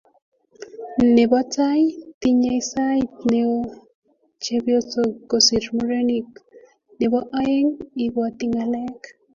Nebo 1.15 1.37
tai, 1.55 1.81
tinyee 2.19 2.61
sait 2.71 3.11
neo 3.31 3.55
chepyosok 4.43 5.11
kosir 5.29 5.63
murenik. 5.75 6.29
Nebo 6.99 7.17
aeng, 7.39 7.69
ibwati 8.05 8.45
ngalek 8.51 8.99